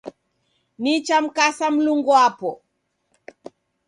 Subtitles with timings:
[0.81, 2.49] Nichamkasa Mulungu wapo